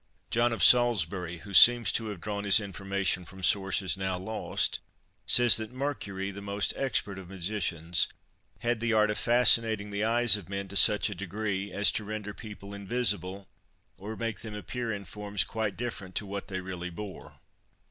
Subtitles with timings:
[0.31, 4.79] John of Salisbury, who seems to have drawn his information from sources now lost,
[5.27, 8.07] says that Mercury, the most expert of magicians,
[8.61, 12.03] had the art of fascinating the eyes of men to such a degree as to
[12.03, 13.47] render people invisible,
[13.95, 17.39] or make them appear in forms quite different to what they really bore.